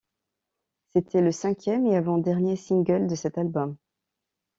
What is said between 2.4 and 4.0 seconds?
single de cet album.